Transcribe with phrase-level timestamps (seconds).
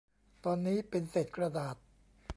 [0.45, 1.75] ตอนนี้เป็นเศษกระดาษ